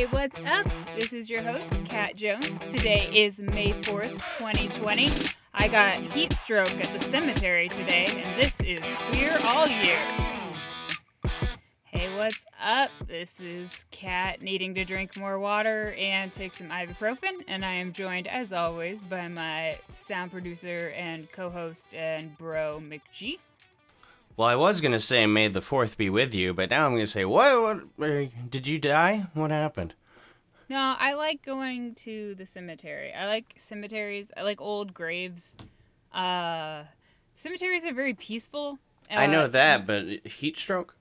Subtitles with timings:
[0.00, 0.66] Hey, what's up?
[0.98, 2.58] This is your host, Cat Jones.
[2.70, 5.10] Today is May 4th, 2020.
[5.52, 9.98] I got heat stroke at the cemetery today, and this is Queer All Year.
[11.84, 12.90] Hey, what's up?
[13.06, 17.92] This is Cat needing to drink more water and take some ibuprofen, and I am
[17.92, 23.36] joined, as always, by my sound producer and co host and bro, McG.
[24.40, 27.06] Well, I was gonna say "May the Fourth be with you," but now I'm gonna
[27.06, 27.84] say, "What?
[27.98, 29.26] what uh, did you die?
[29.34, 29.92] What happened?"
[30.66, 33.12] No, I like going to the cemetery.
[33.12, 34.32] I like cemeteries.
[34.34, 35.56] I like old graves.
[36.10, 36.84] Uh,
[37.34, 38.78] cemeteries are very peaceful.
[39.10, 40.96] I know Uh, that, but heat stroke.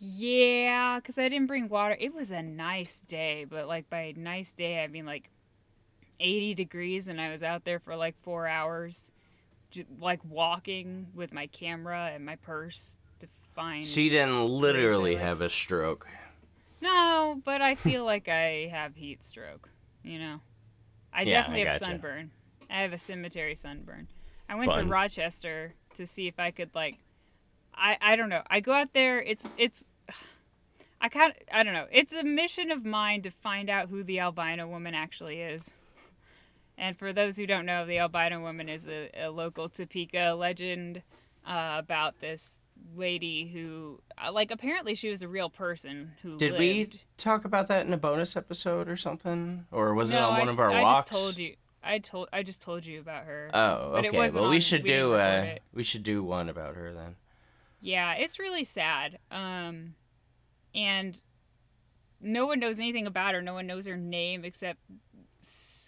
[0.00, 1.96] Yeah, because I didn't bring water.
[2.00, 5.30] It was a nice day, but like by nice day, I mean like
[6.18, 9.12] 80 degrees, and I was out there for like four hours,
[9.70, 13.86] j- like walking with my camera and my purse to find.
[13.86, 16.06] She didn't literally have a stroke.
[16.80, 19.70] No, but I feel like I have heat stroke.
[20.02, 20.40] You know,
[21.12, 21.92] I Yeah, definitely I have gotcha.
[21.92, 22.30] sunburn.
[22.70, 24.08] I have a cemetery sunburn.
[24.48, 24.84] I went Fun.
[24.84, 26.98] to Rochester to see if I could like,
[27.74, 28.42] I I don't know.
[28.48, 29.22] I go out there.
[29.22, 29.86] It's it's.
[31.00, 31.86] I kind of I don't know.
[31.92, 35.70] It's a mission of mine to find out who the albino woman actually is.
[36.76, 41.02] And for those who don't know, the albino woman is a, a local Topeka legend
[41.46, 42.60] uh, about this
[42.96, 47.68] lady who, uh, like, apparently she was a real person who Did we talk about
[47.68, 50.70] that in a bonus episode or something, or was it no, on one of our
[50.70, 51.10] I walks?
[51.10, 51.54] I just told you.
[51.86, 52.28] I told.
[52.32, 53.50] I just told you about her.
[53.52, 54.30] Oh, it okay.
[54.30, 57.16] Well, we on- should we do uh, we should do one about her then.
[57.82, 59.18] Yeah, it's really sad.
[59.30, 59.94] Um,
[60.74, 61.20] and
[62.22, 63.42] no one knows anything about her.
[63.42, 64.80] No one knows her name except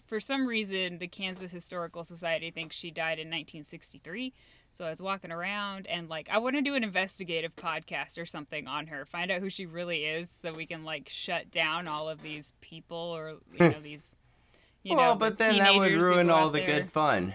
[0.07, 4.33] for some reason the Kansas Historical Society thinks she died in 1963.
[4.73, 8.27] So I was walking around and like I want to do an investigative podcast or
[8.27, 11.89] something on her, find out who she really is, so we can like shut down
[11.89, 14.17] all of these people or you know these.
[14.83, 16.81] You well, know, but the then that would ruin all the there.
[16.81, 17.35] good fun.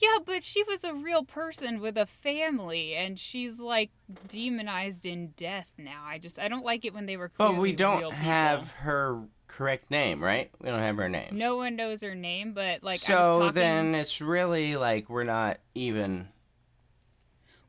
[0.00, 3.90] Yeah, but she was a real person with a family, and she's like
[4.26, 6.02] demonized in death now.
[6.04, 7.30] I just I don't like it when they were.
[7.36, 9.20] But we don't have her
[9.52, 10.50] correct name, right?
[10.60, 11.30] We don't have her name.
[11.32, 13.54] No one knows her name, but like I was so talking.
[13.54, 16.28] then it's really like we're not even.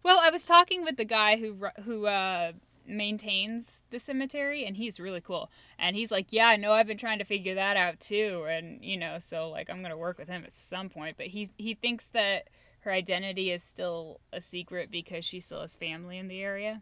[0.01, 2.53] Well, I was talking with the guy who who uh,
[2.87, 5.49] maintains the cemetery, and he's really cool.
[5.77, 6.71] And he's like, "Yeah, I know.
[6.71, 9.97] I've been trying to figure that out too, and you know, so like I'm gonna
[9.97, 12.49] work with him at some point." But he he thinks that
[12.81, 16.81] her identity is still a secret because she still has family in the area.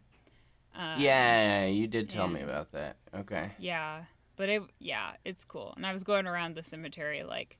[0.74, 2.96] Um, yeah, you did tell me about that.
[3.14, 3.52] Okay.
[3.58, 4.04] Yeah,
[4.42, 5.72] but it yeah, it's cool.
[5.76, 7.58] And I was going around the cemetery like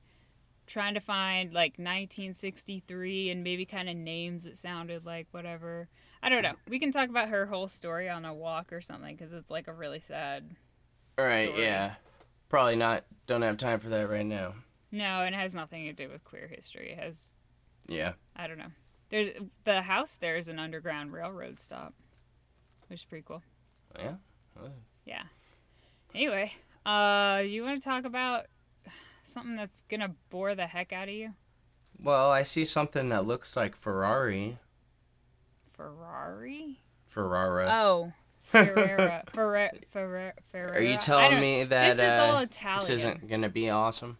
[0.67, 5.87] trying to find like 1963 and maybe kind of names that sounded like whatever.
[6.21, 6.55] I don't know.
[6.67, 9.69] We can talk about her whole story on a walk or something cuz it's like
[9.69, 10.57] a really sad.
[11.17, 11.47] All right.
[11.51, 11.63] story.
[11.63, 11.95] Yeah.
[12.49, 13.05] Probably not.
[13.27, 14.55] Don't have time for that right now.
[14.91, 16.91] No, and it has nothing to do with queer history.
[16.91, 17.33] It has
[17.87, 18.11] Yeah.
[18.35, 18.73] I don't know.
[19.07, 19.29] There's
[19.63, 21.93] the house there is an underground railroad stop.
[22.87, 23.41] Which is pretty cool.
[23.97, 24.15] Yeah.
[25.05, 25.23] Yeah.
[26.15, 26.53] Anyway,
[26.85, 28.45] uh you want to talk about
[29.25, 31.33] something that's to bore the heck out of you?
[32.01, 34.57] Well, I see something that looks like Ferrari.
[35.73, 36.79] Ferrari?
[37.07, 37.69] Ferrara.
[37.71, 38.13] Oh,
[38.51, 39.29] Ferrera.
[39.33, 40.75] Ferre, Ferre, Ferrera.
[40.75, 42.79] Are you telling me that this is all uh, Italian?
[42.79, 44.17] this isn't gonna be awesome?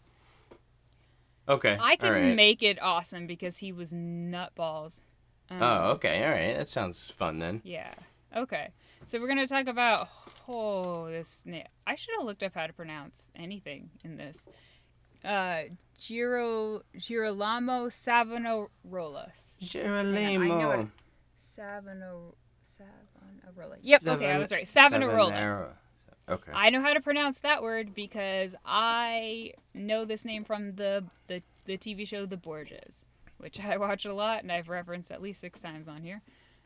[1.48, 1.78] Okay.
[1.80, 2.36] I can all right.
[2.36, 5.02] make it awesome because he was nutballs.
[5.50, 6.24] Um, Oh, okay.
[6.24, 6.58] All right.
[6.58, 7.62] That sounds fun then.
[7.64, 7.94] Yeah.
[8.36, 8.70] Okay.
[9.06, 10.10] So we're gonna talk about
[10.48, 11.44] oh this.
[11.46, 14.48] na- I should have looked up how to pronounce anything in this.
[15.24, 15.64] Uh,
[16.00, 19.58] Giro Girolamo Savonarolas.
[19.60, 20.82] Geronimo.
[20.82, 20.88] it.
[21.58, 23.78] Savano Savonarola.
[23.82, 24.08] Yep.
[24.08, 24.68] okay, I was right.
[24.68, 25.32] Savonarola.
[25.32, 25.70] Savanaro.
[26.30, 26.52] Okay.
[26.54, 31.42] I know how to pronounce that word because I know this name from the the,
[31.66, 33.06] the TV show The Borgias,
[33.38, 36.22] which I watch a lot and I've referenced at least six times on here.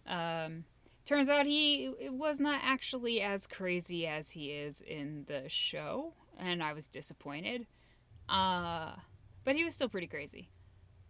[0.05, 0.63] Um,
[1.07, 6.61] turns out he was not actually as crazy as he is in the show, and
[6.61, 7.65] I was disappointed.
[8.29, 8.91] Uh,
[9.43, 10.49] but he was still pretty crazy.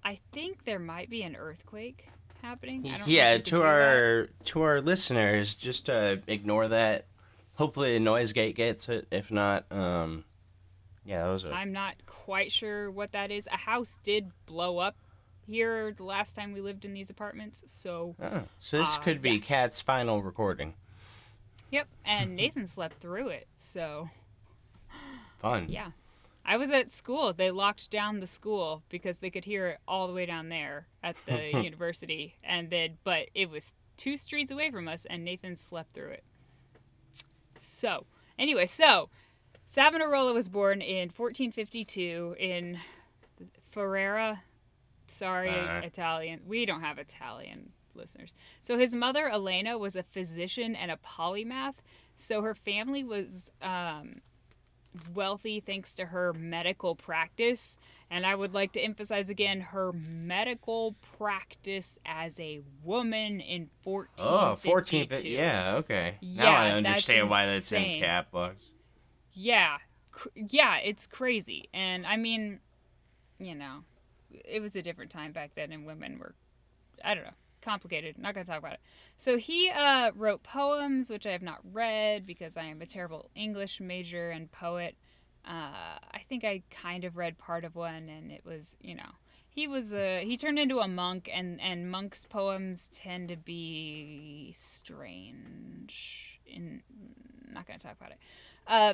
[0.04, 2.08] I think there might be an earthquake
[2.42, 2.88] happening.
[2.88, 7.08] I don't yeah, to our to our listeners, just uh, ignore that.
[7.56, 9.08] Hopefully, Noise Gate gets it.
[9.12, 10.24] If not, um,
[11.04, 11.52] yeah, those are.
[11.52, 13.48] I'm not quite sure what that is.
[13.52, 14.96] A house did blow up
[15.48, 17.64] here the last time we lived in these apartments.
[17.68, 19.40] So, Oh, so this uh, could be yeah.
[19.40, 20.74] Cat's final recording.
[21.72, 21.88] yep.
[22.06, 23.48] And Nathan slept through it.
[23.58, 24.10] So,
[25.42, 25.68] Fun.
[25.70, 25.92] yeah.
[26.46, 27.34] I was at school.
[27.34, 30.88] They locked down the school because they could hear it all the way down there
[31.04, 32.36] at the university.
[32.44, 36.24] And then, but it was two streets away from us, and Nathan slept through it.
[37.60, 38.06] So,
[38.40, 39.10] Anyway, so
[39.66, 42.78] Savonarola was born in 1452 in
[43.72, 44.44] Ferrara.
[45.08, 45.82] Sorry, Uh.
[45.82, 46.42] Italian.
[46.46, 48.34] We don't have Italian listeners.
[48.62, 51.76] So his mother Elena was a physician and a polymath.
[52.16, 54.22] So her family was um,
[55.14, 57.78] wealthy thanks to her medical practice.
[58.10, 64.24] And I would like to emphasize again her medical practice as a woman in 1452.
[64.24, 66.18] Oh, 14 fi- Yeah, okay.
[66.22, 68.64] now Yeah, I that's understand why that's in cap locks.
[69.34, 69.78] Yeah.
[70.36, 71.70] Yeah, it's crazy.
[71.74, 72.60] And I mean,
[73.40, 73.84] you know,
[74.46, 76.36] it was a different time back then and women were
[77.04, 77.32] I don't know,
[77.62, 78.18] complicated.
[78.18, 78.80] Not going to talk about it.
[79.18, 83.30] So he uh, wrote poems which I have not read because I am a terrible
[83.36, 84.96] English major and poet.
[85.46, 89.12] Uh, I think I kind of read part of one and it was, you know,
[89.50, 94.54] he was a he turned into a monk and and monks poems tend to be
[94.56, 96.84] strange in
[97.52, 98.20] not going to talk about it.
[98.68, 98.94] Uh,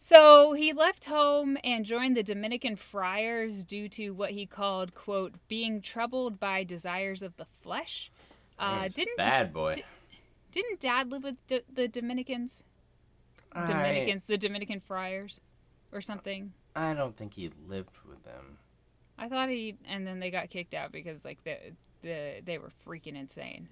[0.00, 5.34] so he left home and joined the Dominican friars due to what he called, quote,
[5.48, 8.10] being troubled by desires of the flesh.
[8.58, 8.94] Uh, Nice.
[8.94, 9.74] didn't Bad boy.
[9.74, 9.84] di-
[10.52, 12.62] didn't Dad live with D- the Dominicans?
[13.52, 15.40] I, Dominicans, the Dominican friars,
[15.92, 16.52] or something.
[16.76, 18.58] I don't think he lived with them.
[19.18, 21.56] I thought he, and then they got kicked out because like the
[22.02, 23.68] the they were freaking insane.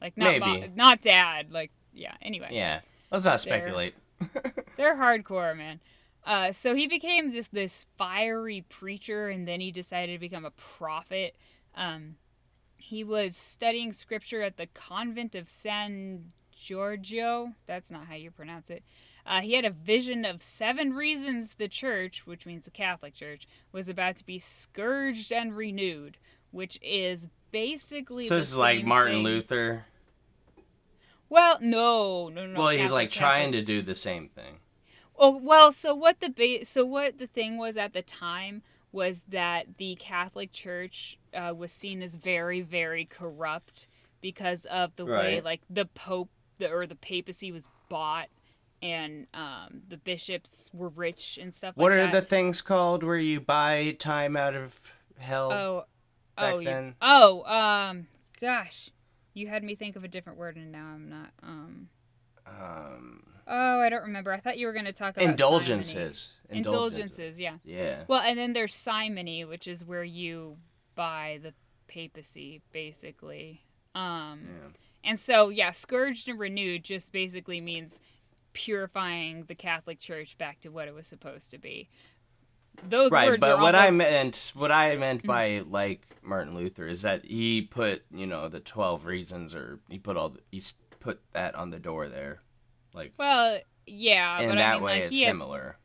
[0.00, 0.72] Like not mo- Maybe.
[0.74, 1.52] not Dad.
[1.52, 2.14] Like yeah.
[2.22, 2.48] Anyway.
[2.50, 2.80] Yeah.
[3.10, 3.58] Let's not There.
[3.58, 3.94] speculate.
[4.76, 5.80] They're hardcore, man.
[6.24, 10.50] Uh, so he became just this fiery preacher, and then he decided to become a
[10.50, 11.36] prophet.
[11.76, 12.16] Um,
[12.76, 17.52] he was studying scripture at the convent of San Giorgio.
[17.66, 18.82] That's not how you pronounce it.
[19.24, 23.48] Uh, he had a vision of seven reasons the church, which means the Catholic Church,
[23.72, 26.16] was about to be scourged and renewed,
[26.52, 29.24] which is basically so this is like Martin thing.
[29.24, 29.84] Luther.
[31.28, 32.58] Well, no, no, no.
[32.58, 34.58] well, he's like trying to do the same thing.
[35.18, 38.62] Oh well, so what the ba- so what the thing was at the time
[38.92, 43.86] was that the Catholic Church uh, was seen as very very corrupt
[44.20, 48.28] because of the way like the Pope the, or the papacy was bought
[48.82, 51.76] and um, the bishops were rich and stuff.
[51.76, 52.12] What like are that.
[52.12, 54.80] the things called where you buy time out of
[55.18, 55.50] hell?
[55.52, 55.84] oh
[56.36, 58.06] back oh you- oh um
[58.40, 58.90] gosh
[59.36, 61.88] you had me think of a different word and now I'm not um
[62.46, 65.32] Um, oh I don't remember I thought you were going to talk about simony.
[66.50, 67.12] indulgences.
[67.28, 68.04] indulgences yeah Yeah.
[68.08, 70.56] Well, and then there's simony, which is where you
[70.94, 71.52] buy the
[71.86, 73.62] papacy, basically.
[73.94, 74.68] Um, Yeah.
[75.04, 78.00] And so, yeah, scourged and renewed just basically means
[78.54, 81.88] purifying the Catholic Church back to what it was supposed to be.
[82.88, 85.26] Those Right, words but what I meant, what I meant Mm.
[85.26, 89.98] by like Martin Luther is that he put, you know, the twelve reasons, or he
[89.98, 90.62] put all, the, he
[91.00, 92.40] put that on the door there,
[92.92, 95.76] like Well, yeah, in but that I mean, way like, it's had, similar.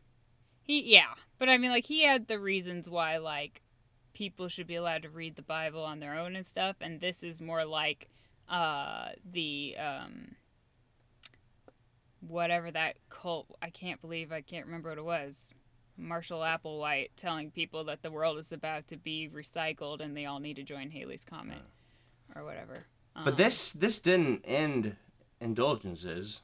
[0.63, 3.61] he yeah, but I mean, like he had the reasons why like
[4.13, 7.23] people should be allowed to read the Bible on their own and stuff, and this
[7.23, 8.09] is more like
[8.49, 10.35] uh the um
[12.27, 15.49] whatever that cult I can't believe I can't remember what it was.
[15.97, 20.39] Marshall Applewhite telling people that the world is about to be recycled and they all
[20.39, 21.61] need to join Halley's Comet
[22.35, 22.73] or whatever.
[23.13, 24.95] But Um, this this didn't end
[25.39, 26.41] indulgences,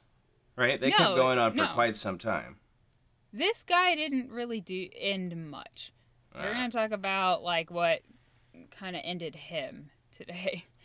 [0.55, 0.79] right?
[0.79, 1.73] They kept going on for no.
[1.73, 2.57] quite some time.
[3.33, 5.92] this guy didn't really do end much.
[6.33, 8.01] We're Uh, gonna talk about like what
[8.71, 10.66] kind of ended him today.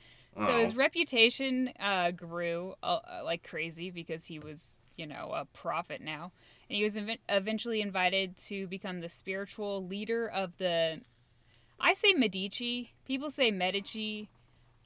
[0.47, 0.77] So his oh.
[0.77, 6.33] reputation uh, grew uh, uh, like crazy because he was, you know, a prophet now,
[6.69, 11.01] and he was inv- eventually invited to become the spiritual leader of the.
[11.81, 12.93] I say Medici.
[13.07, 14.29] People say Medici.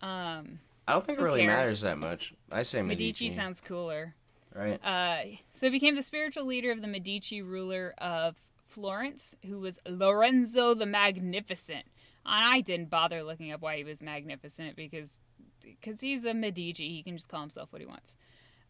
[0.00, 1.56] Um, I don't think it really cares?
[1.56, 2.34] matters that much.
[2.50, 4.14] I say Medici, Medici, sounds cooler.
[4.54, 4.82] right?
[4.84, 8.36] Uh, so he became the spiritual leader of the Medici ruler of
[8.66, 11.84] Florence, who was Lorenzo the Magnificent.
[12.25, 15.20] And I didn't bother looking up why he was magnificent because
[15.60, 18.16] because he's a Medici, he can just call himself what he wants.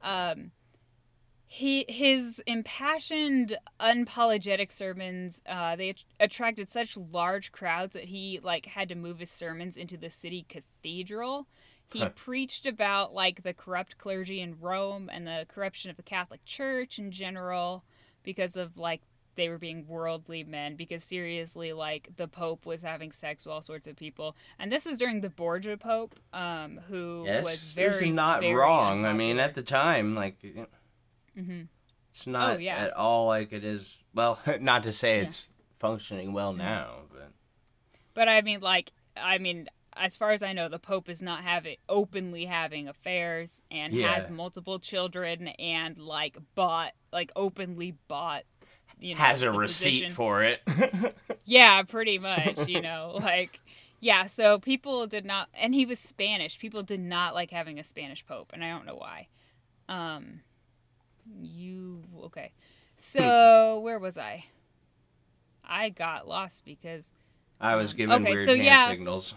[0.03, 0.53] Um,
[1.49, 8.89] he his impassioned, unapologetic sermons uh, they attracted such large crowds that he like had
[8.89, 11.47] to move his sermons into the city cathedral.
[11.89, 12.11] He Huh.
[12.17, 16.99] preached about like the corrupt clergy in Rome and the corruption of the Catholic Church
[16.99, 17.85] in general
[18.25, 19.03] because of like
[19.37, 23.63] they were being worldly men because seriously like the pope was having sex with all
[23.63, 27.89] sorts of people and this was during the borgia pope um who yes, was very
[27.89, 29.05] this is not very wrong.
[29.05, 30.43] I mean, at the time, like,
[31.37, 31.63] you- hmm
[32.11, 32.77] it's not Oh, yeah.
[32.77, 33.99] at all like it is.
[34.15, 35.25] Well, not to say Yeah.
[35.25, 36.59] it's functioning well Mhm.
[36.59, 37.33] now, but
[38.15, 41.43] But I mean, like, I mean, as far as I know, the Pope is not
[41.45, 48.45] having openly having affairs and has multiple children and like bought like openly bought.
[48.99, 50.13] You know, Has a receipt position.
[50.15, 50.63] for it.
[51.45, 53.61] Yeah, pretty much, you know, like
[54.01, 56.59] yeah, so people did not and he was Spanish.
[56.59, 59.29] People did not like having a Spanish pope, and I don't know why.
[59.89, 60.41] Um
[61.41, 62.53] you okay.
[62.99, 64.45] So, where was I?
[65.65, 67.13] I got lost because
[67.61, 68.89] I was given Okay, weird so hand yeah.
[68.89, 69.35] signals.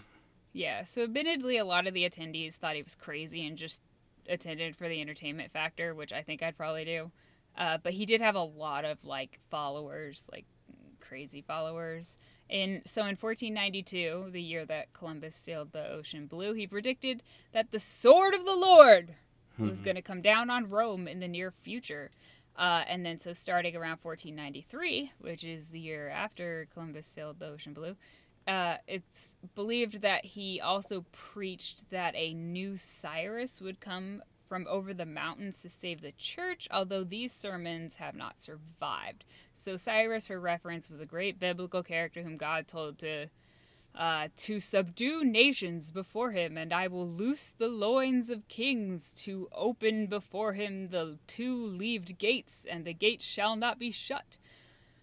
[0.52, 3.82] yeah, so admittedly a lot of the attendees thought he was crazy and just
[4.28, 7.10] attended for the entertainment factor, which I think I'd probably do.
[7.56, 10.46] Uh, but he did have a lot of like followers, like
[11.00, 12.16] crazy followers.
[12.48, 17.70] And so in 1492, the year that Columbus sailed the ocean blue, he predicted that
[17.70, 19.14] the sword of the Lord
[19.58, 22.10] was going to come down on Rome in the near future.
[22.56, 27.46] Uh, and then, so starting around 1493, which is the year after Columbus sailed the
[27.46, 27.96] ocean blue,
[28.46, 34.92] uh, it's believed that he also preached that a new Cyrus would come from over
[34.92, 39.24] the mountains to save the church, although these sermons have not survived.
[39.52, 43.28] So, Cyrus, for reference, was a great biblical character whom God told to
[43.94, 49.48] uh, to subdue nations before him, and I will loose the loins of kings to
[49.52, 54.38] open before him the two leaved gates, and the gates shall not be shut.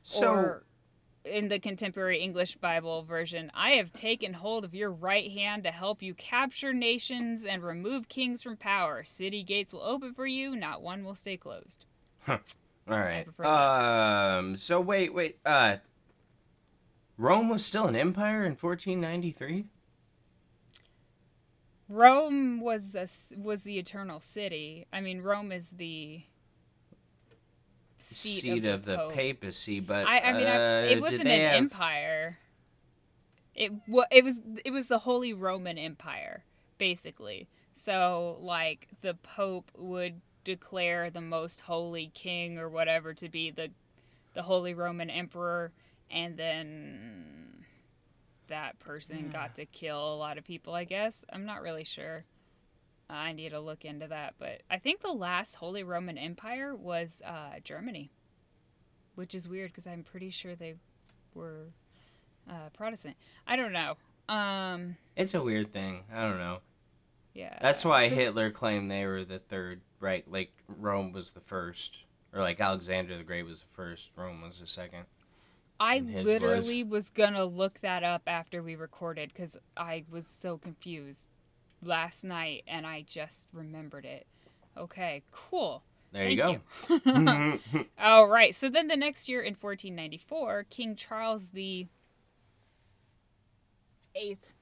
[0.03, 0.63] So or
[1.25, 5.71] in the contemporary English Bible version, I have taken hold of your right hand to
[5.71, 9.03] help you capture nations and remove kings from power.
[9.03, 11.85] City gates will open for you, not one will stay closed.
[12.27, 12.39] all
[12.87, 13.27] right.
[13.39, 14.57] Um.
[14.57, 15.37] So wait, wait.
[15.45, 15.77] Uh.
[17.17, 19.65] Rome was still an empire in 1493.
[21.89, 23.07] Rome was a,
[23.37, 24.85] was the eternal city.
[24.91, 26.21] I mean, Rome is the
[27.97, 32.37] seat, Seat of the, papacy, but I, I mean, uh, it wasn't an have- empire.
[33.55, 33.71] It
[34.11, 36.43] it was it was the Holy Roman Empire,
[36.77, 37.47] basically.
[37.71, 43.71] So like the Pope would declare the most holy king or whatever to be the
[44.35, 45.71] the Holy Roman Emperor,
[46.11, 47.65] and then
[48.47, 50.73] that person got to kill a lot of people.
[50.73, 52.23] I guess I'm not really sure.
[53.09, 57.21] I need to look into that, but I think the last Holy Roman Empire was
[57.25, 58.11] uh, Germany
[59.15, 60.75] which is weird because I'm pretty sure they
[61.33, 61.71] were
[62.47, 63.15] uh, Protestant.
[63.47, 63.95] I don't know.
[64.29, 66.03] Um, It's a weird thing.
[66.13, 66.59] I don't know.
[67.33, 67.57] yeah.
[67.59, 70.23] That's why So- Hitler claimed they were the third, right?
[70.31, 74.11] Like Rome was the first, or like Alexander the Great was the first.
[74.15, 75.05] Rome was the second.
[75.79, 81.29] I literally was gonna look that up after we recorded because I was so confused
[81.83, 84.25] last night and I just remembered it.
[84.77, 85.83] Okay, cool.
[86.11, 87.59] There you Thank go.
[87.75, 87.85] you.
[87.99, 88.55] All right.
[88.55, 91.87] So then the next year in 1494, King Charles the
[94.15, 94.53] Eighth,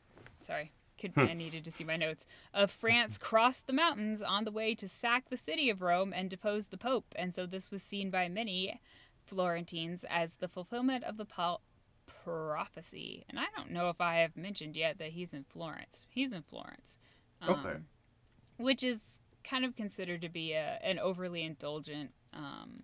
[0.41, 1.21] sorry, could, hmm.
[1.21, 4.87] I needed to see my notes, of France crossed the mountains on the way to
[4.87, 7.05] sack the city of Rome and depose the Pope.
[7.15, 8.81] And so this was seen by many
[9.25, 11.25] Florentines as the fulfillment of the
[12.23, 13.23] prophecy.
[13.29, 16.05] And I don't know if I have mentioned yet that he's in Florence.
[16.09, 16.97] He's in Florence.
[17.47, 17.77] Okay.
[18.57, 22.83] Which is kind of considered to be a, an overly indulgent, um,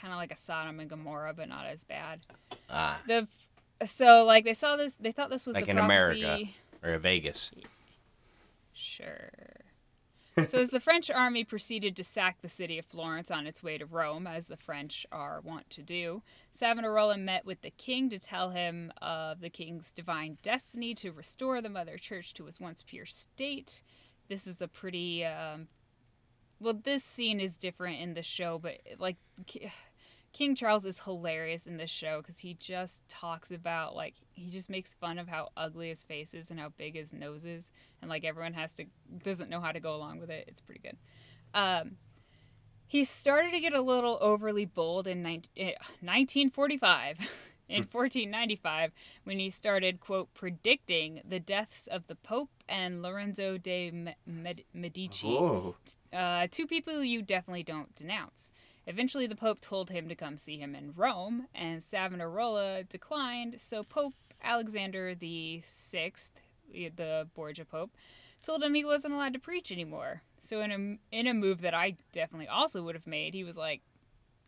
[0.00, 2.20] kind of like a Sodom and Gomorrah, but not as bad.
[2.68, 3.28] ah, The
[3.86, 6.22] so like they saw this, they thought this was Like the in prophecy.
[6.24, 6.50] America.
[6.82, 7.50] or a Vegas.
[8.74, 9.30] Sure.
[10.46, 13.78] So as the French army proceeded to sack the city of Florence on its way
[13.78, 18.18] to Rome, as the French are wont to do, Savonarola met with the king to
[18.18, 22.82] tell him of the king's divine destiny to restore the mother church to its once
[22.82, 23.82] pure state.
[24.28, 25.66] This is a pretty um,
[26.60, 26.78] well.
[26.84, 29.16] This scene is different in the show, but like
[30.32, 34.70] King Charles is hilarious in this show because he just talks about like he just
[34.70, 38.08] makes fun of how ugly his face is and how big his nose is, and
[38.08, 38.84] like everyone has to
[39.22, 40.44] doesn't know how to go along with it.
[40.46, 40.96] It's pretty good.
[41.52, 41.96] Um,
[42.86, 47.18] he started to get a little overly bold in 19, eh, 1945.
[47.70, 48.90] In 1495,
[49.22, 55.76] when he started, quote, predicting the deaths of the Pope and Lorenzo de Medici, Whoa.
[56.12, 58.50] uh, two people you definitely don't denounce.
[58.90, 63.60] Eventually, the Pope told him to come see him in Rome, and Savonarola declined.
[63.60, 66.32] So Pope Alexander the Sixth,
[66.72, 67.92] the Borgia Pope,
[68.42, 70.22] told him he wasn't allowed to preach anymore.
[70.40, 73.56] So in a in a move that I definitely also would have made, he was
[73.56, 73.80] like,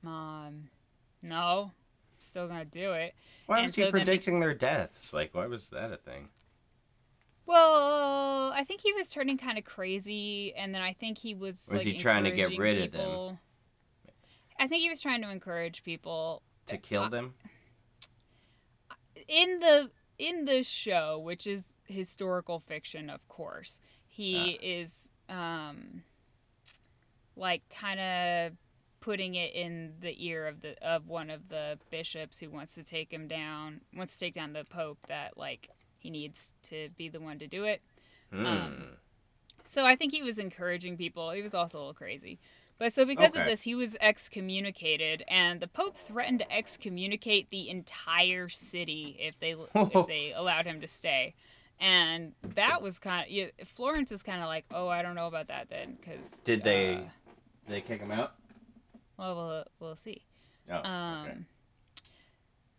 [0.05, 0.71] "Um,
[1.23, 1.71] no,
[2.19, 3.15] still gonna do it."
[3.47, 5.13] Why And was so he predicting their deaths?
[5.13, 6.31] Like, why was that a thing?
[7.47, 11.69] Well, I think he was turning kind of crazy, and then I think he was.
[11.71, 13.39] Was like, he trying to get rid of them?
[14.63, 17.35] I think he was trying to encourage people To kill Uh, them?
[19.27, 23.81] in the in the show, which is historical fiction, of course.
[24.07, 26.05] He is um,
[27.35, 28.53] like kind of
[29.01, 32.85] putting it in the ear of the of one of the bishops who wants to
[32.85, 34.99] take him down, wants to take down the pope.
[35.09, 37.83] That like he needs to be the one to do it.
[38.31, 38.47] Hmm.
[38.47, 38.85] Um,
[39.65, 41.33] So I think he was encouraging people.
[41.33, 42.39] He was also a little crazy.
[42.79, 47.69] But so because of this, he was excommunicated, and the Pope threatened to excommunicate the
[47.69, 51.35] entire city if they if they allowed him to stay.
[51.79, 55.27] And that was kind of yeah, Florence was kind of like, oh, I don't know
[55.29, 57.09] about that then, because Did they-
[57.69, 58.35] they kick him out?
[59.17, 60.23] well, we'll we'll see.
[60.71, 61.39] Oh, Um, okay.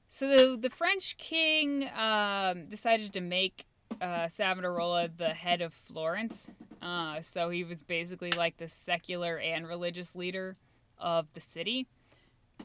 [0.08, 3.66] So the, the French king um, decided to make
[4.02, 6.50] uh, Savonarola the head of Florence.
[6.82, 10.56] Uh, so he was basically like the secular and religious leader
[10.98, 11.88] of the city.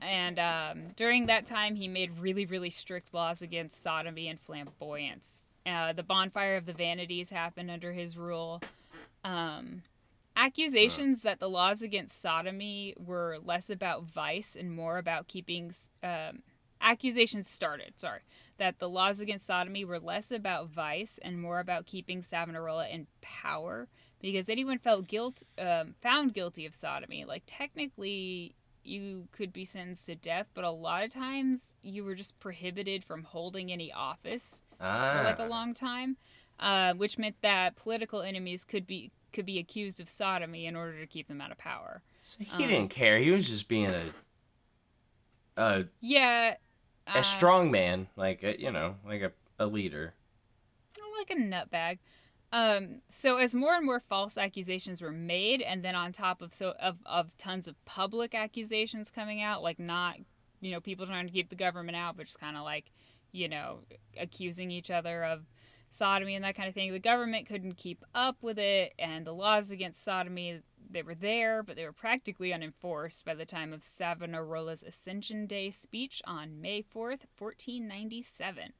[0.00, 5.46] And um, during that time, he made really, really strict laws against sodomy and flamboyance.
[5.66, 8.60] Uh, the bonfire of the vanities happened under his rule.
[9.24, 9.82] Um,
[10.36, 16.42] accusations that the laws against sodomy were less about vice and more about keeping um,
[16.80, 18.20] accusations started sorry
[18.58, 23.06] that the laws against sodomy were less about vice and more about keeping savonarola in
[23.20, 23.88] power
[24.20, 28.54] because anyone felt guilt um, found guilty of sodomy like technically
[28.84, 33.04] you could be sentenced to death but a lot of times you were just prohibited
[33.04, 35.16] from holding any office ah.
[35.16, 36.16] for like a long time,
[36.60, 40.98] uh, which meant that political enemies could be could be accused of sodomy in order
[40.98, 42.02] to keep them out of power.
[42.22, 43.18] So he um, didn't care.
[43.18, 44.02] He was just being a
[45.56, 46.54] a, Yeah,
[47.14, 50.14] a uh, strong man, like a, you know, like a, a leader.
[51.18, 51.98] like a nutbag.
[52.50, 56.54] Um, so as more and more false accusations were made, and then on top of
[56.54, 60.16] so of, of tons of public accusations coming out, like not
[60.60, 62.90] you know people trying to keep the government out, but just kind of like
[63.32, 63.80] you know
[64.18, 65.42] accusing each other of
[65.90, 66.90] sodomy and that kind of thing.
[66.90, 71.62] The government couldn't keep up with it, and the laws against sodomy they were there,
[71.62, 76.82] but they were practically unenforced by the time of Savonarola's Ascension Day speech on May
[76.82, 78.72] fourth, fourteen ninety seven.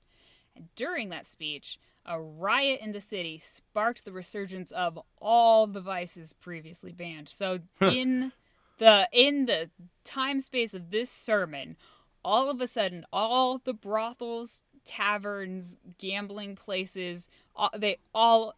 [0.57, 5.81] And during that speech, a riot in the city sparked the resurgence of all the
[5.81, 7.29] vices previously banned.
[7.29, 8.33] So in
[8.79, 9.71] the in the
[10.05, 11.77] time space of this sermon,
[12.25, 18.55] all of a sudden all the brothels, taverns, gambling places, all, they all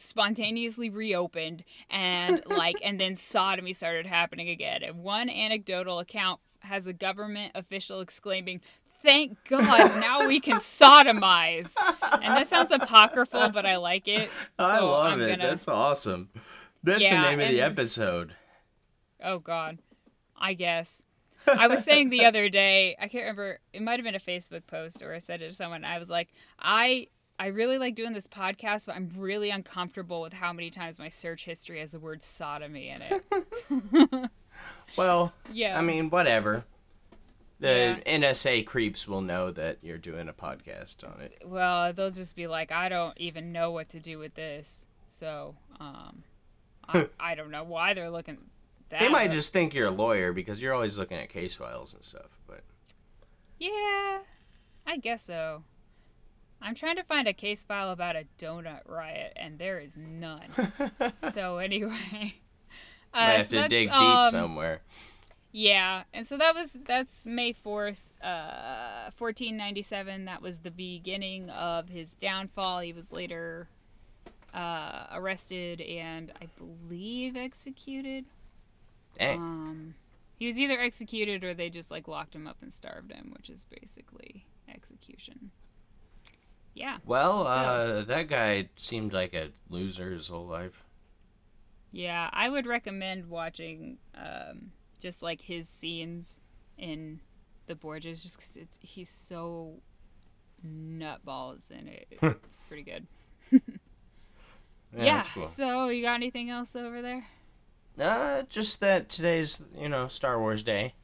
[0.00, 4.82] spontaneously reopened and like and then sodomy started happening again.
[4.82, 8.60] And one anecdotal account has a government official exclaiming
[9.02, 11.74] Thank God, now we can sodomize.
[12.22, 14.30] And that sounds apocryphal, but I like it.
[14.58, 15.28] I love I'm it.
[15.28, 16.30] gonna- That's awesome.
[16.82, 18.34] That's Yeah, the name of the episode.
[19.22, 19.78] Oh God,
[20.38, 21.02] I guess.
[21.46, 23.58] I was saying the other day, I can't remember.
[23.74, 25.84] It might have been a Facebook post, or I said it to someone.
[25.84, 30.32] I was like, I I really like doing this podcast, but I'm really uncomfortable with
[30.32, 34.30] how many times my search history has the word sodomy in it.
[34.96, 35.76] Well, yeah.
[35.76, 36.64] I mean, whatever.
[37.58, 38.18] The Yeah.
[38.18, 41.42] NSA creeps will know that you're doing a podcast on it.
[41.44, 44.86] well, they'll just be like, I don't even know what to do with this.
[45.08, 46.22] So, um,
[46.88, 48.38] I, I don't know why they're looking.
[48.90, 49.32] That They might up.
[49.34, 52.38] just think you're a lawyer because you're always looking at case files and stuff.
[52.46, 52.62] But
[53.58, 54.18] Yeah,
[54.86, 55.64] I guess so.
[56.64, 60.48] I'm trying to find a case file about a donut riot, and there is none.
[61.32, 62.36] so anyway,
[63.12, 64.80] uh, I have so to dig deep um, somewhere.
[65.52, 70.24] Yeah, and so that was that's May fourth, uh, fourteen ninety seven.
[70.24, 72.80] That was the beginning of his downfall.
[72.80, 73.68] He was later
[74.54, 78.24] uh, arrested and I believe executed.
[79.18, 79.38] Dang.
[79.38, 79.94] Um,
[80.38, 83.50] he was either executed or they just like locked him up and starved him, which
[83.50, 85.50] is basically execution.
[86.74, 90.84] Yeah, well, so- uh, that guy seemed like a loser his whole life.
[91.92, 92.28] yeah.
[92.32, 96.40] I would recommend watching um, just like his scenes
[96.76, 97.20] in
[97.66, 99.74] the Borgias, just because it's he's so
[100.66, 102.06] nutballs in it.
[102.22, 103.06] It's pretty good.
[104.96, 105.22] Yeah.
[105.22, 105.44] that's cool.
[105.46, 107.26] So you got anything else over there?
[107.98, 110.94] Uh, just that today's, you know, Star Wars Day,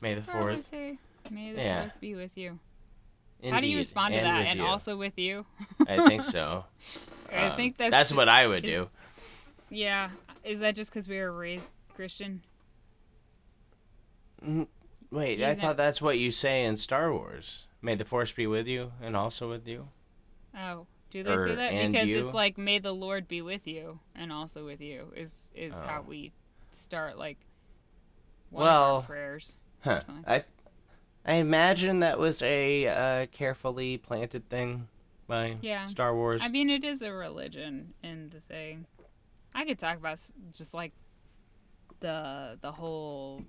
[0.00, 0.72] May the fourth.
[0.72, 1.80] May the Yeah.
[1.82, 2.58] fourth be with you.
[3.44, 4.46] How do you respond to that?
[4.46, 5.46] And also with you?
[5.86, 6.64] I think so.
[7.32, 8.88] I Um, think that's that's what I would is- do.
[9.70, 10.10] Yeah.
[10.44, 12.42] Is that just because we were raised Christian?
[14.44, 14.66] Mm,
[15.10, 17.66] Wait, You I thought that's what you say in Star Wars.
[17.82, 19.88] May the Force be with you, and also with you.
[20.56, 21.90] Oh, do they Or, say that?
[21.92, 22.24] Because you?
[22.24, 26.00] it's like, "May the Lord be with you," and also with you is is how
[26.00, 26.08] Oh.
[26.08, 26.32] we
[26.72, 27.38] start like
[28.50, 29.56] one Well, prayers.
[29.82, 30.00] Huh.
[30.26, 30.44] I,
[31.26, 34.88] I imagine that was a uh, carefully planted thing.
[35.26, 35.86] by Yeah.
[35.86, 36.40] Star Wars.
[36.44, 38.86] I mean, it is a religion in the thing.
[39.54, 40.20] I could talk about
[40.56, 40.92] just like
[42.00, 43.42] the the whole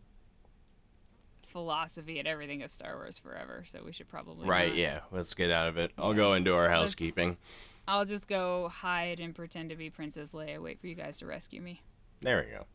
[1.47, 3.63] philosophy and everything of Star Wars forever.
[3.67, 4.77] So we should probably right, not.
[4.77, 4.99] yeah.
[5.11, 5.91] Let's get out of it.
[5.97, 6.17] I'll Yeah.
[6.17, 7.37] go into our Let's- housekeeping.
[7.87, 10.59] I'll just go hide and pretend to be Princess Leia.
[10.61, 11.81] Wait for you guys to rescue me.
[12.21, 12.65] There we go.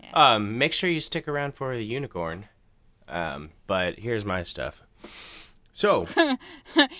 [0.00, 0.10] Yeah.
[0.12, 2.46] Um, make sure you stick around for the unicorn.
[3.08, 4.82] Um, but here's my stuff.
[5.74, 6.06] So,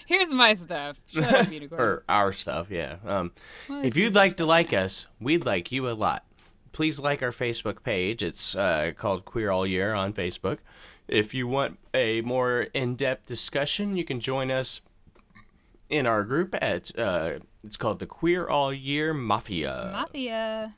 [0.06, 0.96] Here's my stuff.
[1.06, 1.80] Shut up, unicorn.
[1.80, 2.96] or our stuff, yeah.
[3.04, 3.32] Um,
[3.68, 6.24] Well, if you'd like to like us, we'd like you a lot.
[6.72, 8.22] Please like our Facebook page.
[8.22, 10.58] It's uh, called Queer All Year on Facebook.
[11.06, 14.80] If you want a more in-depth discussion, you can join us
[15.90, 19.90] in our group at uh, it's called the Queer All Year Mafia.
[19.92, 20.74] Mafia.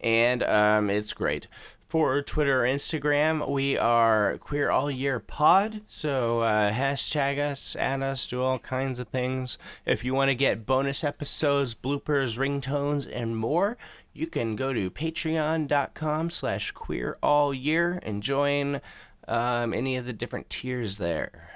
[0.00, 1.46] and um, it's great.
[1.92, 5.82] For Twitter or Instagram, we are Queer All Year Pod.
[5.88, 9.58] So uh, hashtag us, add us, do all kinds of things.
[9.84, 13.76] If you want to get bonus episodes, bloopers, ringtones, and more,
[14.14, 18.80] you can go to patreon.com slash queer all year and join
[19.28, 21.50] um, any of the different tiers there.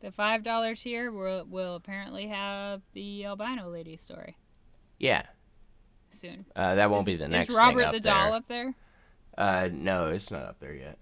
[0.00, 4.36] The five dollar tier will will apparently have the albino lady story
[5.00, 5.24] Yeah,
[6.12, 6.46] soon.
[6.54, 8.12] uh, that won't be the next Is Robert the there.
[8.12, 8.76] doll up there?
[9.36, 10.98] Uh, no, it's not up there yet.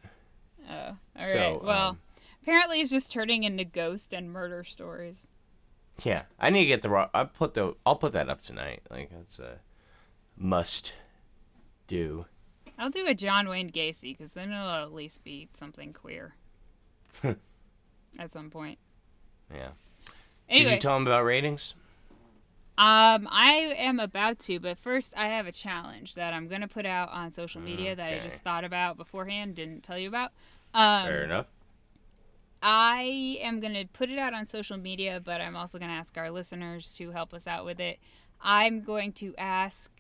[0.69, 1.29] Oh, all right.
[1.31, 1.99] So, well, um,
[2.43, 5.29] apparently it's just turning into ghost and murder stories.
[6.05, 7.09] Yeah, I need to get the raw.
[7.13, 7.75] I put the.
[7.85, 8.83] I'll put that up tonight.
[8.91, 9.59] Like that's a
[10.37, 10.95] must
[11.87, 12.27] do.
[12.79, 16.35] I'll do a John Wayne Gacy because then it'll at least be something queer
[18.19, 18.79] at some point.
[19.55, 19.71] Yeah.
[20.49, 21.75] Anyway, Did you tell him about ratings?
[22.81, 26.87] Um, I am about to, but first I have a challenge that I'm gonna put
[26.87, 30.33] out on social media that I just thought about beforehand, didn't tell you about.
[30.73, 31.47] Um, Fair enough.
[32.63, 35.95] I am going to put it out on social media, but I'm also going to
[35.95, 37.99] ask our listeners to help us out with it.
[38.39, 39.91] I'm going to ask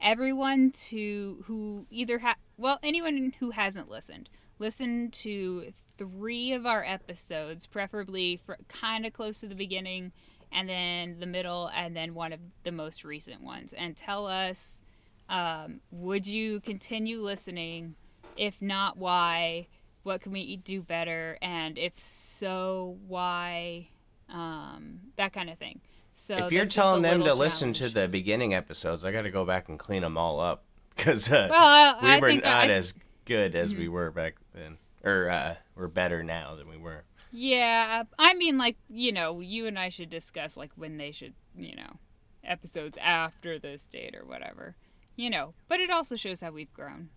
[0.00, 6.84] everyone to who either ha well anyone who hasn't listened listen to three of our
[6.84, 10.12] episodes preferably kind of close to the beginning
[10.54, 13.74] and then the middle and then one of the most recent ones.
[13.74, 14.82] And tell us
[15.28, 17.94] um, would you continue listening?
[18.36, 19.66] If not why?
[20.02, 21.38] What can we do better?
[21.40, 23.88] And if so why?
[24.28, 25.80] Um, that kind of thing.
[26.12, 29.30] So if you're telling them to little listen to the beginning episodes, I got to
[29.30, 30.64] go back and clean them all up
[30.96, 32.70] because uh, well I, we I were not I, Mm-hmm.
[32.70, 37.04] as good as we were back then, or uh, we're better now than we were.
[37.36, 41.34] Yeah i mean like you know you and i should discuss like when they should
[41.56, 41.98] you know
[42.44, 44.76] episodes after this date or whatever
[45.16, 47.08] you know but it also shows how we've grown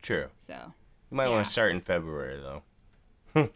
[0.00, 0.28] True.
[0.38, 0.54] so
[1.10, 1.30] You might Yeah.
[1.32, 3.50] want to start in February though.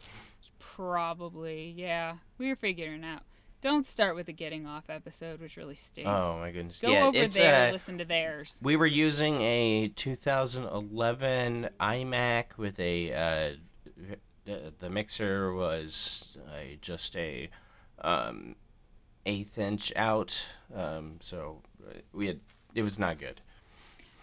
[0.59, 3.22] probably yeah we're figuring out
[3.62, 6.81] don't start with the getting off episode which really stinks Oh my goodness.
[6.81, 12.44] go yeah, over there uh, and listen to theirs We were using a 2011 iMac
[12.59, 17.49] with a uh, the, the mixer was uh, just a
[18.01, 18.57] um,
[19.27, 22.41] eighth inch out, um, so uh, we had
[22.75, 23.41] it was not good.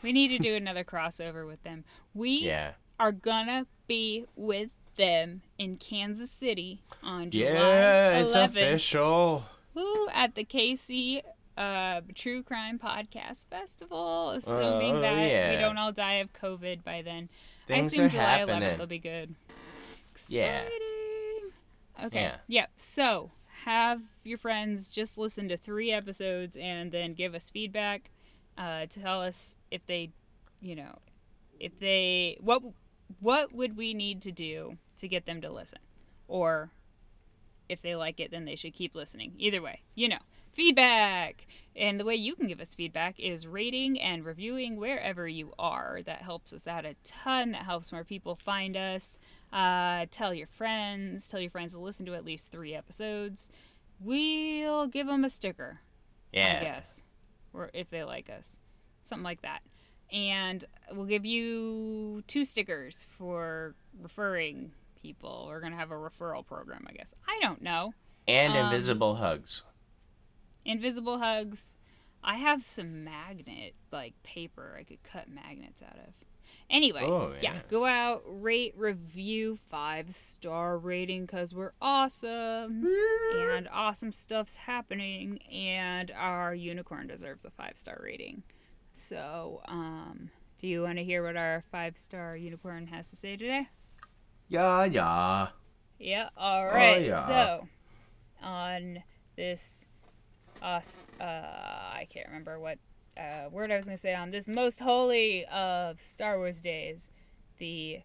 [0.02, 5.42] we need to do another crossover with them we Yeah, are gonna be with them
[5.58, 8.46] in Kansas City on July yeah, it's 11th.
[8.48, 9.46] official.
[9.76, 11.22] Woo, at the KC
[11.58, 17.02] uh, True Crime Podcast Festival, assuming Oh, that we don't all die of COVID by
[17.02, 17.30] then.
[17.68, 18.68] Things I assume July happening.
[18.70, 19.36] 11th will be good.
[20.28, 20.64] Yeah.
[22.04, 22.22] Okay.
[22.22, 22.36] Yeah.
[22.48, 22.70] Yep.
[22.76, 23.32] So
[23.64, 28.10] have your friends just listen to three episodes and then give us feedback.
[28.58, 30.12] Uh, to tell us if they,
[30.62, 30.98] you know,
[31.60, 32.62] if they what
[33.22, 35.80] what would we need to do to get them to listen,
[36.28, 36.70] or
[37.70, 39.34] if they like it, then they should keep listening.
[39.38, 40.20] Either way, you know,
[40.54, 41.48] feedback.
[41.76, 46.00] And the way you can give us feedback is rating and reviewing wherever you are.
[46.06, 47.52] That helps us out a ton.
[47.52, 49.18] That helps more people find us.
[49.54, 51.30] Uh, tell your friends.
[51.30, 53.50] Tell your friends to listen to at least three episodes.
[54.02, 55.80] We'll give them a sticker.
[56.34, 56.60] Yeah.
[56.60, 57.04] I guess,
[57.54, 58.60] or if they like us,
[59.04, 59.62] something like that.
[60.12, 65.46] And we'll give you two stickers for referring people.
[65.48, 67.14] We're gonna have a referral program, I guess.
[67.28, 67.94] I don't know.
[68.28, 69.64] and um, invisible hugs.
[70.70, 71.76] Invisible hugs.
[72.24, 76.14] I have some magnet like paper I could cut magnets out of.
[76.70, 77.54] Anyway, Oh, yeah.
[77.54, 77.60] yeah.
[77.70, 82.86] go out, rate, review, five star rating because we're awesome
[83.36, 88.44] and awesome stuff's happening, and our unicorn deserves a five star rating.
[88.94, 90.30] So, um,
[90.60, 93.68] do you want to hear what our five star unicorn has to say today?
[94.48, 95.48] Yeah, yeah.
[96.00, 97.06] Yeah, all right.
[97.06, 97.28] yeah.
[97.28, 97.68] So,
[98.44, 99.04] on
[99.36, 99.86] this
[100.62, 101.06] us.
[101.20, 102.78] Uh, I can't remember what
[103.18, 107.10] uh, word I was gonna say on this most holy of Star Wars days.
[107.58, 108.00] The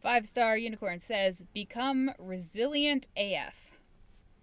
[0.00, 3.72] five star unicorn says, "Become resilient AF."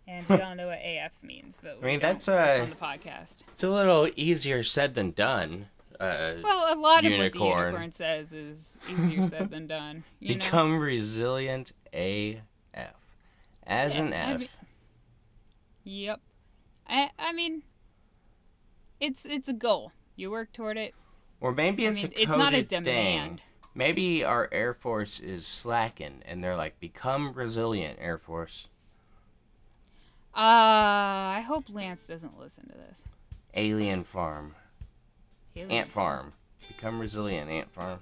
[0.08, 3.44] And we all know what AF means, but I mean, that's, uh, on the podcast.
[3.54, 5.68] It's a little easier said than done.
[6.00, 7.66] Uh, Well, a lot of what the unicorn.
[7.66, 10.04] unicorn says is easier said than done.
[10.20, 10.44] You know?
[10.46, 12.38] become resilient AF.
[13.66, 14.40] As Yeah, an I F.
[14.40, 14.50] mean-
[15.84, 16.22] Yep.
[16.88, 17.64] I I mean,
[19.00, 19.92] it's it's a goal.
[20.16, 20.94] You work toward it.
[21.42, 23.38] or maybe I it's mean, a it's not a demand.
[23.38, 23.42] thing.
[23.76, 28.68] Maybe our Air Force is slacking and they're like, become resilient, Air Force.
[30.36, 30.40] Uh,
[31.38, 33.04] I hope Lance doesn't listen to this.
[33.54, 34.56] Alien Farm.
[35.56, 35.72] Alien.
[35.72, 36.34] Ant Farm.
[36.68, 38.00] Become resilient, Ant Farm.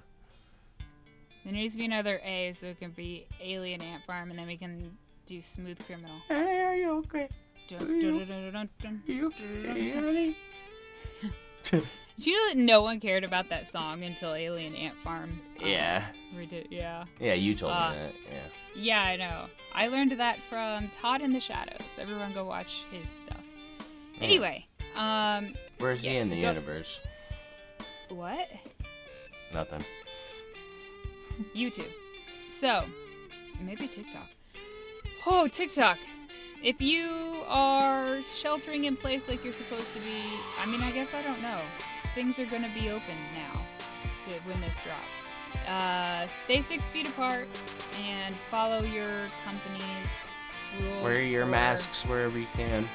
[1.44, 4.46] There needs to be another A so it can be Alien Ant Farm, and then
[4.46, 4.96] we can
[5.26, 6.16] do Smooth Criminal.
[6.28, 7.28] Honey, are you okay?
[7.68, 7.80] Did
[12.18, 15.38] you know that no one cared about that song until Alien Ant Farm?
[15.62, 16.04] uh, yeah.
[16.34, 17.04] redid- yeah.
[17.20, 18.12] Yeah, you told Uh, me that.
[18.32, 18.42] Yeah.
[18.74, 19.46] Yeah, I know.
[19.74, 21.80] I learned that from Todd in the Shadows.
[21.98, 23.40] Everyone go watch his stuff.
[24.20, 27.00] Anyway, um, Where's he in the go- universe?
[28.08, 28.48] what?
[29.52, 29.84] Nothing.
[31.54, 31.90] YouTube.
[32.48, 32.84] So,
[33.60, 34.28] maybe TikTok.
[35.26, 35.98] Oh, TikTok.
[36.62, 40.22] If you are sheltering in place like you're supposed to be,
[40.58, 41.60] I mean, I guess I don't know.
[42.14, 43.62] Things are going to be open now
[44.44, 45.68] when this drops.
[45.68, 47.46] Uh, stay six feet apart
[48.00, 50.28] and follow your company's
[50.80, 51.04] rules.
[51.04, 52.88] Wear your for- masks wherever you can.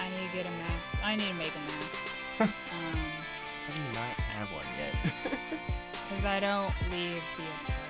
[0.00, 0.94] I need to get a mask.
[1.04, 1.98] I need to make a mask.
[2.40, 2.50] um,
[3.68, 5.40] I do not have one yet.
[6.08, 7.80] because I don't leave the apartment.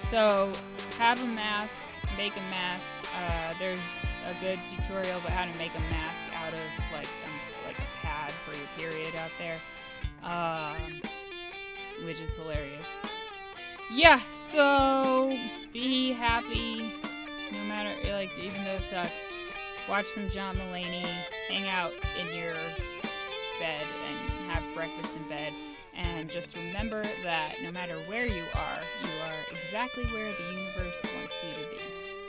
[0.00, 0.52] So
[0.98, 2.94] have a mask, make a mask.
[3.16, 6.60] Uh, there's a good tutorial about how to make a mask out of
[6.92, 7.32] like um,
[7.66, 9.58] like a pad for your period out there,
[10.22, 11.00] um,
[12.04, 12.88] which is hilarious.
[13.92, 15.36] Yeah, so
[15.72, 16.94] be happy,
[17.52, 19.32] no matter like even though it sucks.
[19.88, 21.04] Watch some John Mulaney,
[21.48, 22.54] hang out in your
[23.58, 23.86] bed
[24.80, 25.52] breakfast in bed.
[25.94, 31.02] And just remember that no matter where you are, you are exactly where the universe
[31.14, 32.19] wants you to be.